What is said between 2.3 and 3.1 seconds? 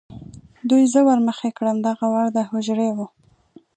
د هوجرې و.